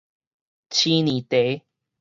[0.71, 1.63] 鮮奶茶